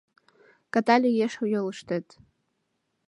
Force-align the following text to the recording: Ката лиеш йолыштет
Ката 0.73 0.95
лиеш 1.03 1.33
йолыштет 1.51 2.07